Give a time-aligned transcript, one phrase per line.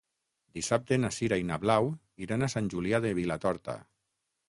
[0.59, 1.91] Dissabte na Sira i na Blau
[2.29, 3.81] iran a Sant Julià de Vilatorta.